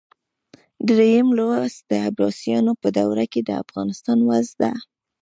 دریم 0.89 1.27
لوست 1.37 1.79
د 1.89 1.91
عباسیانو 2.09 2.73
په 2.81 2.87
دوره 2.97 3.25
کې 3.31 3.41
د 3.43 3.49
افغانستان 3.63 4.17
وضع 4.29 4.53
ده. 4.61 4.71